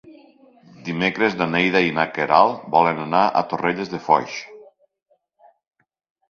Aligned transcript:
Dimecres 0.85 1.35
na 1.41 1.47
Neida 1.55 1.81
i 1.87 1.91
na 1.97 2.05
Queralt 2.15 2.63
volen 2.77 3.03
anar 3.05 3.21
a 3.27 3.45
Torrelles 3.53 3.93
de 3.93 4.01
Foix. 4.07 4.39